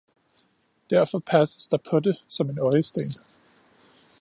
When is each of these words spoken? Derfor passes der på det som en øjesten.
Derfor 0.89 1.19
passes 1.21 1.67
der 1.69 1.77
på 1.77 1.99
det 1.99 2.17
som 2.27 2.49
en 2.49 2.57
øjesten. 2.61 3.03